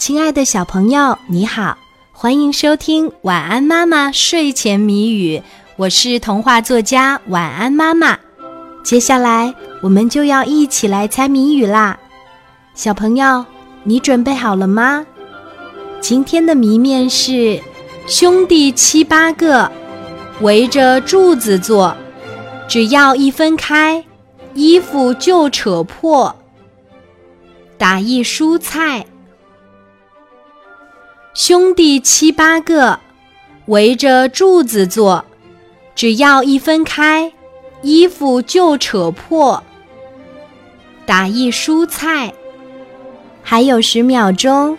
[0.00, 1.76] 亲爱的小朋友，你好，
[2.10, 5.36] 欢迎收听《晚安妈妈睡前谜语》，
[5.76, 8.18] 我是童话作家晚安妈妈。
[8.82, 11.98] 接下来我们就要一起来猜谜语啦，
[12.74, 13.44] 小朋友，
[13.84, 15.04] 你准备好了吗？
[16.00, 17.60] 今天的谜面是：
[18.06, 19.70] 兄弟七八个，
[20.40, 21.94] 围着柱子坐，
[22.66, 24.02] 只要一分开，
[24.54, 26.34] 衣服就扯破。
[27.76, 29.04] 打一蔬菜。
[31.32, 32.98] 兄弟七八个，
[33.66, 35.24] 围着柱子坐，
[35.94, 37.32] 只要一分开，
[37.82, 39.62] 衣服就扯破。
[41.06, 42.34] 打一蔬菜，
[43.44, 44.76] 还有十秒钟，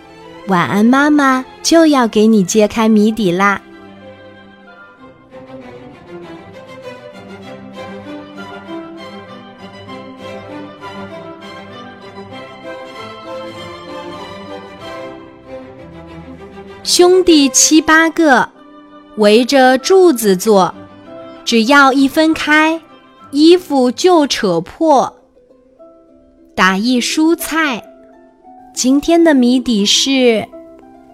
[0.48, 3.62] 晚安妈妈就要给你揭开谜底啦。
[16.84, 18.50] 兄弟七八个，
[19.18, 20.74] 围着柱子坐，
[21.46, 22.82] 只要一分开，
[23.30, 25.16] 衣服就扯破。
[26.56, 27.84] 打一蔬菜，
[28.74, 30.48] 今天的谜底是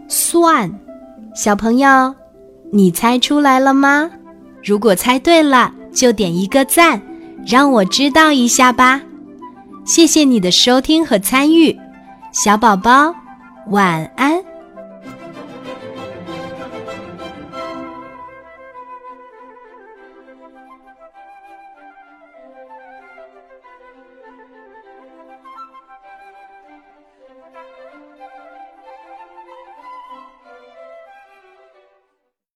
[0.08, 0.72] 蒜。
[1.36, 2.16] 小朋友，
[2.72, 4.10] 你猜出来了吗？
[4.64, 7.02] 如果猜对了，就点一个赞，
[7.46, 9.02] 让我知道一下吧。
[9.86, 11.78] 谢谢你的收听和参与，
[12.32, 13.14] 小宝宝，
[13.70, 14.47] 晚安。